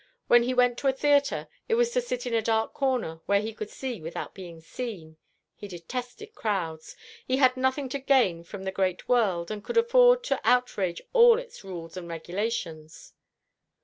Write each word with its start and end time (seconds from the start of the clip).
When 0.25 0.41
he 0.41 0.55
went 0.55 0.79
to 0.79 0.87
a 0.87 0.93
theatre, 0.93 1.47
it 1.69 1.75
was 1.75 1.91
to 1.91 2.01
sit 2.01 2.25
in 2.25 2.33
a 2.33 2.41
dark 2.41 2.73
corner, 2.73 3.21
where 3.27 3.39
he 3.39 3.53
could 3.53 3.69
see 3.69 4.01
without 4.01 4.33
being 4.33 4.59
seen. 4.59 5.17
He 5.55 5.67
detested 5.67 6.33
crowds. 6.33 6.95
He 7.27 7.37
had 7.37 7.55
nothing 7.55 7.87
to 7.89 7.99
gain 7.99 8.43
from 8.43 8.63
the 8.63 8.71
great 8.71 9.07
world, 9.07 9.51
and 9.51 9.63
could 9.63 9.77
afford 9.77 10.23
to 10.23 10.41
outrage 10.43 11.03
all 11.13 11.37
its 11.37 11.63
rules 11.63 11.97
and 11.97 12.07
regulations." 12.09 13.13